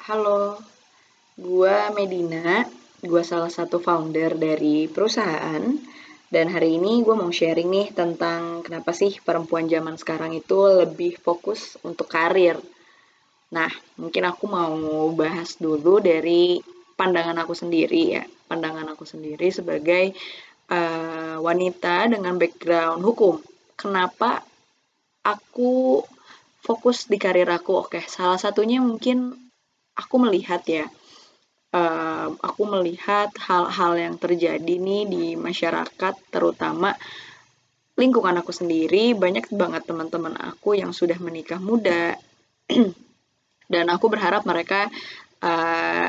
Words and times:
Halo, 0.00 0.56
gua 1.36 1.92
Medina, 1.92 2.64
gua 3.04 3.20
salah 3.20 3.52
satu 3.52 3.84
founder 3.84 4.32
dari 4.32 4.88
perusahaan 4.88 5.60
dan 6.32 6.46
hari 6.48 6.80
ini 6.80 7.04
gue 7.04 7.12
mau 7.12 7.28
sharing 7.28 7.68
nih 7.68 7.92
tentang 7.92 8.64
kenapa 8.64 8.96
sih 8.96 9.20
perempuan 9.20 9.68
zaman 9.68 10.00
sekarang 10.00 10.32
itu 10.32 10.56
lebih 10.56 11.20
fokus 11.20 11.76
untuk 11.84 12.08
karir. 12.08 12.56
Nah, 13.52 13.68
mungkin 14.00 14.24
aku 14.24 14.48
mau 14.48 14.72
bahas 15.12 15.60
dulu 15.60 16.00
dari 16.00 16.56
pandangan 16.96 17.36
aku 17.44 17.52
sendiri 17.52 18.02
ya, 18.16 18.24
pandangan 18.48 18.88
aku 18.96 19.04
sendiri 19.04 19.52
sebagai 19.52 20.16
uh, 20.72 21.44
wanita 21.44 22.08
dengan 22.08 22.40
background 22.40 23.04
hukum. 23.04 23.36
Kenapa 23.76 24.40
aku 25.28 26.00
fokus 26.64 27.04
di 27.04 27.20
karir 27.20 27.52
aku? 27.52 27.84
Oke, 27.84 28.00
salah 28.08 28.40
satunya 28.40 28.80
mungkin 28.80 29.49
aku 30.00 30.16
melihat 30.24 30.64
ya, 30.64 30.88
uh, 31.76 32.28
aku 32.40 32.62
melihat 32.64 33.28
hal-hal 33.36 33.92
yang 34.00 34.16
terjadi 34.16 34.74
nih 34.80 35.04
di 35.06 35.24
masyarakat, 35.36 36.14
terutama 36.32 36.96
lingkungan 38.00 38.32
aku 38.40 38.50
sendiri, 38.56 39.12
banyak 39.12 39.52
banget 39.52 39.84
teman-teman 39.84 40.32
aku 40.40 40.72
yang 40.80 40.96
sudah 40.96 41.20
menikah 41.20 41.60
muda, 41.60 42.16
dan 43.72 43.86
aku 43.92 44.08
berharap 44.08 44.48
mereka 44.48 44.88
uh, 45.44 46.08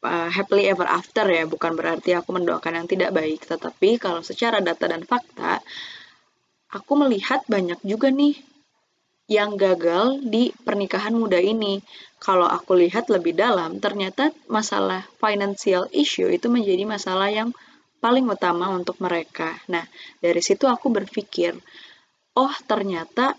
uh, 0.00 0.28
happily 0.32 0.64
ever 0.64 0.88
after 0.88 1.28
ya, 1.28 1.44
bukan 1.44 1.76
berarti 1.76 2.16
aku 2.16 2.32
mendoakan 2.32 2.80
yang 2.80 2.88
tidak 2.88 3.12
baik, 3.12 3.44
tetapi 3.44 4.00
kalau 4.00 4.24
secara 4.24 4.64
data 4.64 4.88
dan 4.88 5.04
fakta, 5.04 5.60
aku 6.72 6.92
melihat 7.04 7.44
banyak 7.46 7.78
juga 7.84 8.08
nih 8.08 8.53
yang 9.24 9.56
gagal 9.56 10.20
di 10.20 10.52
pernikahan 10.52 11.16
muda 11.16 11.40
ini. 11.40 11.80
Kalau 12.20 12.48
aku 12.48 12.76
lihat 12.80 13.12
lebih 13.12 13.36
dalam, 13.36 13.80
ternyata 13.80 14.32
masalah 14.48 15.04
financial 15.20 15.88
issue 15.92 16.28
itu 16.28 16.48
menjadi 16.48 16.88
masalah 16.88 17.28
yang 17.28 17.52
paling 18.00 18.24
utama 18.28 18.68
untuk 18.72 19.00
mereka. 19.00 19.56
Nah, 19.68 19.84
dari 20.20 20.40
situ 20.40 20.68
aku 20.68 20.92
berpikir, 20.92 21.56
oh 22.36 22.54
ternyata 22.68 23.36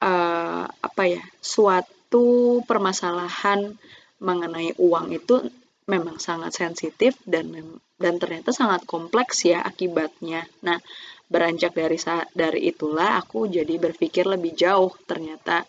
uh, 0.00 0.64
apa 0.68 1.02
ya, 1.04 1.24
suatu 1.40 2.60
permasalahan 2.64 3.76
mengenai 4.20 4.76
uang 4.80 5.12
itu 5.12 5.44
memang 5.84 6.16
sangat 6.16 6.56
sensitif 6.56 7.20
dan 7.28 7.52
dan 8.00 8.16
ternyata 8.16 8.56
sangat 8.56 8.88
kompleks 8.88 9.44
ya 9.44 9.60
akibatnya. 9.60 10.48
Nah, 10.64 10.80
beranjak 11.28 11.72
dari 11.74 11.98
dari 12.34 12.60
itulah 12.68 13.20
aku 13.20 13.48
jadi 13.48 13.74
berpikir 13.80 14.24
lebih 14.28 14.52
jauh. 14.54 14.92
Ternyata 15.04 15.64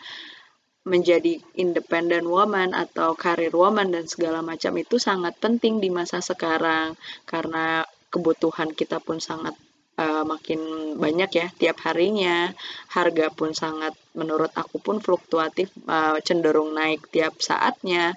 menjadi 0.85 1.41
independent 1.57 2.29
woman 2.29 2.77
atau 2.77 3.17
career 3.17 3.49
woman 3.49 3.89
dan 3.89 4.05
segala 4.05 4.45
macam 4.45 4.77
itu 4.77 5.01
sangat 5.01 5.33
penting 5.41 5.81
di 5.81 5.89
masa 5.89 6.21
sekarang. 6.21 6.93
Karena 7.25 7.81
kebutuhan 8.13 8.71
kita 8.71 9.01
pun 9.01 9.17
sangat 9.17 9.57
uh, 9.97 10.23
makin 10.23 10.93
banyak 10.95 11.31
ya 11.33 11.47
tiap 11.57 11.81
harinya. 11.87 12.53
Harga 12.93 13.33
pun 13.33 13.51
sangat 13.57 13.97
menurut 14.13 14.53
aku 14.53 14.77
pun 14.77 15.01
fluktuatif 15.01 15.73
uh, 15.89 16.21
cenderung 16.21 16.75
naik 16.75 17.09
tiap 17.09 17.41
saatnya. 17.41 18.13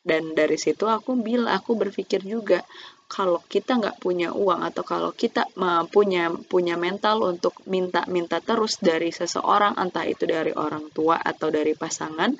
Dan 0.00 0.32
dari 0.32 0.56
situ 0.56 0.88
aku 0.88 1.12
bilang 1.20 1.52
aku 1.52 1.76
berpikir 1.76 2.24
juga 2.24 2.64
kalau 3.10 3.42
kita 3.42 3.74
nggak 3.82 3.98
punya 3.98 4.30
uang 4.30 4.62
atau 4.62 4.86
kalau 4.86 5.10
kita 5.10 5.50
punya 5.90 6.30
punya 6.30 6.78
mental 6.78 7.26
untuk 7.26 7.58
minta-minta 7.66 8.38
terus 8.38 8.78
dari 8.78 9.10
seseorang 9.10 9.74
entah 9.74 10.06
itu 10.06 10.30
dari 10.30 10.54
orang 10.54 10.94
tua 10.94 11.18
atau 11.18 11.50
dari 11.50 11.74
pasangan 11.74 12.30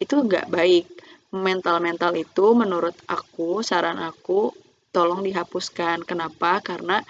itu 0.00 0.14
nggak 0.16 0.48
baik. 0.48 0.86
Mental-mental 1.30 2.16
itu 2.16 2.56
menurut 2.56 2.96
aku 3.06 3.60
saran 3.60 4.00
aku 4.00 4.50
tolong 4.90 5.20
dihapuskan. 5.22 6.02
Kenapa? 6.02 6.64
Karena 6.64 7.04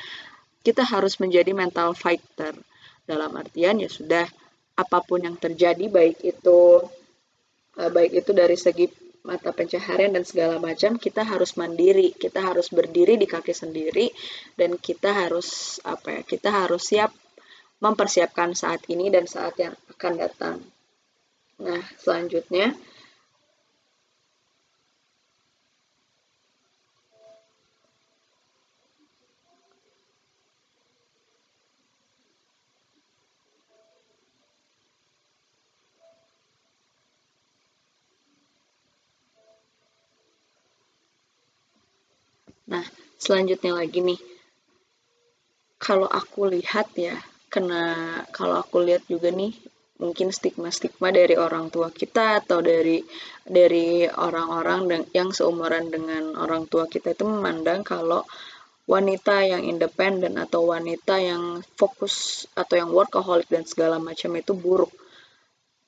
kita 0.60 0.82
harus 0.84 1.16
menjadi 1.22 1.54
mental 1.54 1.94
fighter. 1.94 2.58
Dalam 3.06 3.32
artian 3.38 3.78
ya 3.80 3.88
sudah 3.88 4.26
apa 4.74 4.98
pun 5.06 5.22
yang 5.22 5.38
terjadi 5.38 5.86
baik 5.86 6.20
itu 6.26 6.82
eh, 7.78 7.90
baik 7.90 8.12
itu 8.26 8.30
dari 8.34 8.58
segi 8.58 8.86
mata 9.24 9.52
pencaharian 9.52 10.16
dan 10.16 10.24
segala 10.24 10.56
macam 10.56 10.96
kita 10.96 11.22
harus 11.24 11.56
mandiri. 11.60 12.12
Kita 12.16 12.40
harus 12.40 12.72
berdiri 12.72 13.20
di 13.20 13.28
kaki 13.28 13.52
sendiri 13.52 14.08
dan 14.56 14.76
kita 14.80 15.12
harus 15.12 15.78
apa 15.84 16.20
ya 16.20 16.22
kita 16.24 16.48
harus 16.48 16.88
siap 16.88 17.12
mempersiapkan 17.80 18.52
saat 18.52 18.84
ini 18.92 19.08
dan 19.08 19.24
saat 19.24 19.56
yang 19.56 19.72
akan 19.96 20.12
datang. 20.20 20.56
Nah 21.60 21.80
selanjutnya 22.00 22.76
Nah, 42.70 42.86
selanjutnya 43.18 43.74
lagi 43.74 43.98
nih, 43.98 44.20
kalau 45.82 46.06
aku 46.06 46.46
lihat 46.54 46.94
ya, 46.94 47.18
kena 47.50 47.82
kalau 48.30 48.62
aku 48.62 48.78
lihat 48.86 49.02
juga 49.10 49.34
nih, 49.34 49.50
mungkin 50.00 50.32
stigma-stigma 50.32 51.12
dari 51.12 51.34
orang 51.34 51.68
tua 51.68 51.90
kita 51.92 52.40
atau 52.40 52.62
dari 52.62 53.04
dari 53.44 54.06
orang-orang 54.08 55.10
yang 55.12 55.34
seumuran 55.34 55.92
dengan 55.92 56.38
orang 56.38 56.64
tua 56.70 56.88
kita 56.88 57.12
itu 57.12 57.26
memandang 57.28 57.84
kalau 57.84 58.24
wanita 58.88 59.44
yang 59.44 59.62
independen 59.66 60.40
atau 60.40 60.70
wanita 60.70 61.20
yang 61.20 61.62
fokus 61.76 62.46
atau 62.56 62.74
yang 62.80 62.90
workaholic 62.90 63.46
dan 63.46 63.62
segala 63.68 64.00
macam 64.00 64.34
itu 64.34 64.56
buruk 64.56 64.90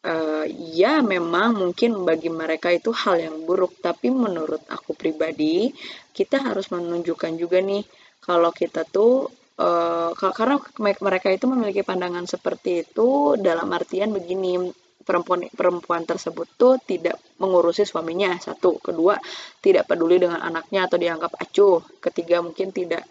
uh, 0.07 0.47
ya 0.75 1.01
memang 1.03 1.59
mungkin 1.59 2.03
bagi 2.03 2.29
mereka 2.29 2.71
itu 2.71 2.91
hal 2.91 3.19
yang 3.19 3.37
buruk, 3.47 3.79
tapi 3.79 4.11
menurut 4.11 4.63
aku 4.69 4.95
pribadi, 4.95 5.71
kita 6.11 6.43
harus 6.43 6.69
menunjukkan 6.75 7.39
juga 7.39 7.63
nih 7.63 7.87
kalau 8.23 8.51
kita 8.55 8.87
tuh 8.87 9.31
uh, 9.59 10.11
karena 10.15 10.59
mereka 11.03 11.29
itu 11.31 11.47
memiliki 11.51 11.83
pandangan 11.83 12.27
seperti 12.27 12.87
itu 12.87 13.39
dalam 13.39 13.67
artian 13.75 14.15
begini, 14.15 14.71
perempuan 15.03 15.51
perempuan 15.51 16.07
tersebut 16.07 16.47
tuh 16.55 16.79
tidak 16.83 17.19
mengurusi 17.43 17.83
suaminya, 17.83 18.39
satu, 18.39 18.79
kedua 18.79 19.19
tidak 19.59 19.91
peduli 19.91 20.23
dengan 20.23 20.39
anaknya 20.39 20.87
atau 20.87 20.99
dianggap 20.99 21.35
acuh, 21.39 21.83
ketiga 21.99 22.39
mungkin 22.39 22.71
tidak 22.71 23.03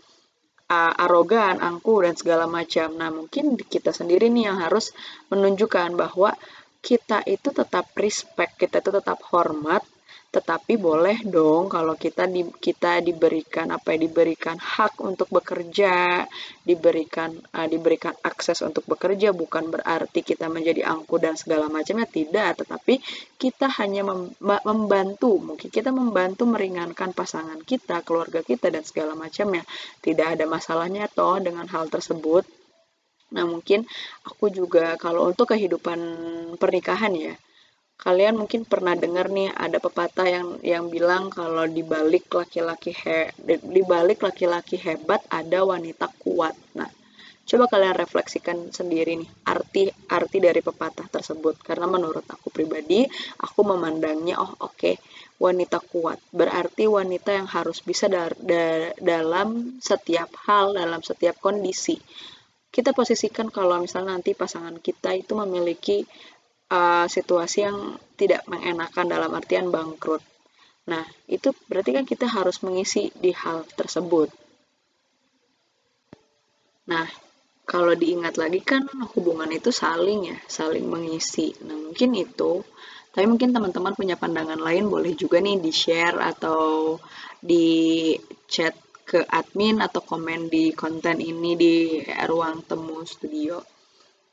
uh, 0.72 0.94
arogan, 1.04 1.60
angkuh 1.60 2.08
dan 2.08 2.16
segala 2.16 2.48
macam. 2.48 2.96
Nah, 2.96 3.12
mungkin 3.12 3.60
kita 3.60 3.92
sendiri 3.92 4.32
nih 4.32 4.48
yang 4.48 4.58
harus 4.64 4.96
menunjukkan 5.28 6.00
bahwa 6.00 6.32
kita 6.82 7.22
itu 7.30 7.54
tetap 7.54 7.94
respect, 7.94 8.58
kita 8.58 8.82
itu 8.82 8.90
tetap 8.90 9.22
hormat, 9.30 9.86
tetapi 10.32 10.80
boleh 10.80 11.28
dong 11.28 11.68
kalau 11.68 12.00
kita 12.00 12.24
di, 12.24 12.48
kita 12.48 13.04
diberikan 13.04 13.68
apa 13.76 13.94
ya 13.94 14.08
diberikan 14.08 14.56
hak 14.56 15.04
untuk 15.04 15.28
bekerja, 15.28 16.24
diberikan 16.64 17.36
uh, 17.36 17.68
diberikan 17.68 18.16
akses 18.24 18.64
untuk 18.64 18.88
bekerja 18.88 19.36
bukan 19.36 19.68
berarti 19.68 20.24
kita 20.24 20.48
menjadi 20.48 20.88
angku 20.88 21.20
dan 21.20 21.36
segala 21.36 21.68
macamnya 21.68 22.08
tidak, 22.08 22.64
tetapi 22.64 23.04
kita 23.36 23.68
hanya 23.76 24.08
mem 24.08 24.32
membantu, 24.40 25.36
mungkin 25.36 25.68
kita 25.68 25.92
membantu 25.92 26.48
meringankan 26.48 27.12
pasangan 27.12 27.60
kita, 27.68 28.00
keluarga 28.08 28.40
kita 28.40 28.72
dan 28.72 28.88
segala 28.88 29.20
macamnya. 29.20 29.68
Tidak 30.00 30.40
ada 30.40 30.48
masalahnya 30.48 31.12
toh 31.12 31.44
dengan 31.44 31.68
hal 31.68 31.92
tersebut. 31.92 32.61
Nah, 33.32 33.48
mungkin 33.48 33.88
aku 34.28 34.52
juga 34.52 35.00
kalau 35.00 35.32
untuk 35.32 35.56
kehidupan 35.56 36.00
pernikahan 36.60 37.16
ya, 37.16 37.34
kalian 37.96 38.36
mungkin 38.36 38.68
pernah 38.68 38.98
dengar 38.98 39.32
nih 39.32 39.54
ada 39.56 39.78
pepatah 39.80 40.28
yang 40.28 40.48
yang 40.66 40.86
bilang 40.92 41.30
kalau 41.32 41.64
di 41.70 41.86
balik 41.86 42.28
laki-laki 42.34 42.92
he, 42.92 43.32
di 43.46 43.82
balik 43.86 44.20
laki-laki 44.26 44.76
hebat 44.76 45.24
ada 45.32 45.64
wanita 45.64 46.12
kuat. 46.20 46.58
Nah, 46.76 46.90
coba 47.48 47.72
kalian 47.72 47.96
refleksikan 47.96 48.58
sendiri 48.74 49.16
nih 49.22 49.30
arti 49.48 49.88
arti 50.12 50.38
dari 50.44 50.60
pepatah 50.60 51.08
tersebut. 51.08 51.56
Karena 51.64 51.88
menurut 51.88 52.26
aku 52.28 52.52
pribadi 52.52 53.08
aku 53.40 53.64
memandangnya 53.64 54.44
oh 54.44 54.50
oke 54.60 54.76
okay, 54.76 54.96
wanita 55.40 55.80
kuat. 55.80 56.20
Berarti 56.34 56.90
wanita 56.90 57.32
yang 57.38 57.48
harus 57.48 57.80
bisa 57.80 58.12
da 58.12 58.28
da 58.44 58.92
dalam 59.00 59.80
setiap 59.80 60.36
hal 60.50 60.76
dalam 60.76 61.00
setiap 61.00 61.40
kondisi 61.40 61.96
kita 62.72 62.96
posisikan 62.96 63.52
kalau 63.52 63.84
misalnya 63.84 64.16
nanti 64.16 64.32
pasangan 64.32 64.80
kita 64.80 65.12
itu 65.20 65.36
memiliki 65.36 66.08
uh, 66.72 67.06
situasi 67.06 67.68
yang 67.68 68.00
tidak 68.16 68.48
mengenakan 68.48 69.06
dalam 69.12 69.32
artian 69.36 69.68
bangkrut. 69.68 70.24
Nah, 70.88 71.04
itu 71.28 71.52
berarti 71.68 71.92
kan 71.94 72.06
kita 72.08 72.26
harus 72.26 72.64
mengisi 72.64 73.12
di 73.14 73.36
hal 73.36 73.68
tersebut. 73.76 74.32
Nah, 76.88 77.06
kalau 77.68 77.94
diingat 77.94 78.40
lagi 78.40 78.64
kan 78.64 78.88
hubungan 79.14 79.52
itu 79.52 79.70
saling 79.70 80.32
ya, 80.32 80.38
saling 80.48 80.88
mengisi. 80.88 81.54
Nah, 81.68 81.76
mungkin 81.78 82.16
itu 82.16 82.64
Tapi 83.12 83.28
mungkin 83.28 83.52
teman-teman 83.52 83.92
punya 83.92 84.16
pandangan 84.16 84.56
lain 84.56 84.88
boleh 84.88 85.12
juga 85.20 85.44
nih 85.44 85.60
di-share 85.60 86.16
atau 86.16 86.96
di 87.44 88.16
chat 88.48 88.72
ke 89.04 89.26
admin 89.28 89.82
atau 89.82 90.02
komen 90.02 90.48
di 90.48 90.72
konten 90.72 91.18
ini 91.20 91.58
di 91.58 91.76
ruang 92.30 92.64
temu 92.66 93.04
studio. 93.04 93.62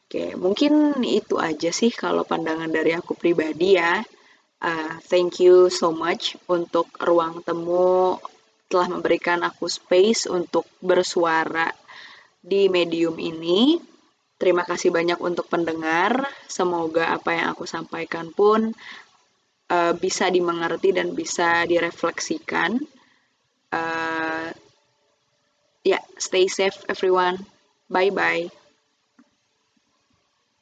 Oke, 0.08 0.32
mungkin 0.40 1.04
itu 1.04 1.36
aja 1.36 1.68
sih 1.68 1.92
kalau 1.92 2.24
pandangan 2.24 2.72
dari 2.72 2.96
aku 2.96 3.12
pribadi 3.12 3.76
ya. 3.76 4.00
Uh, 4.58 4.96
thank 5.06 5.38
you 5.38 5.70
so 5.70 5.92
much 5.92 6.34
untuk 6.50 6.90
ruang 6.98 7.44
temu 7.46 8.18
telah 8.68 8.88
memberikan 8.88 9.40
aku 9.44 9.68
space 9.68 10.28
untuk 10.28 10.68
bersuara 10.80 11.72
di 12.40 12.68
medium 12.68 13.16
ini. 13.20 13.80
Terima 14.38 14.62
kasih 14.62 14.94
banyak 14.94 15.18
untuk 15.18 15.50
pendengar. 15.50 16.24
Semoga 16.46 17.10
apa 17.10 17.34
yang 17.34 17.46
aku 17.52 17.66
sampaikan 17.66 18.30
pun 18.30 18.70
uh, 19.72 19.92
bisa 19.98 20.30
dimengerti 20.30 20.94
dan 20.94 21.12
bisa 21.12 21.66
direfleksikan. 21.66 22.78
Uh, 23.68 24.27
yeah, 25.84 26.00
stay 26.18 26.46
safe 26.48 26.84
everyone. 26.88 27.46
Bye 27.90 28.10
bye. 28.10 28.50